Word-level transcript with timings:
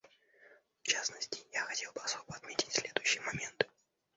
В 0.81 0.87
частности, 0.87 1.43
я 1.51 1.63
хотел 1.63 1.91
бы 1.91 1.99
особо 2.01 2.33
отметить 2.33 2.73
следующее 2.73 3.21
моменты. 3.21 3.67